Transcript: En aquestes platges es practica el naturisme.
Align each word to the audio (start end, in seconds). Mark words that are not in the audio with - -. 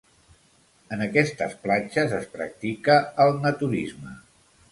En 0.95 1.03
aquestes 1.07 1.53
platges 1.65 2.15
es 2.21 2.25
practica 2.39 2.97
el 3.27 3.37
naturisme. 3.47 4.19